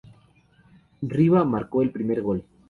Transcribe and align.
Riva 1.03 1.43
marcó 1.43 1.83
el 1.83 1.91
primer 1.91 2.23
gol. 2.23 2.43